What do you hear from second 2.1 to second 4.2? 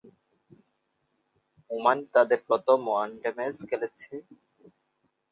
তাদের প্রথম one day match খেলেছে।